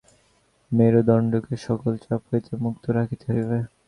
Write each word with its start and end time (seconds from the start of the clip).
মেরুদণ্ডকে 0.71 1.55
সকল 1.67 1.91
চাপ 2.03 2.21
হইতে 2.29 2.51
মুক্ত 2.63 2.83
রাখিতে 2.97 3.25
হইবে। 3.33 3.59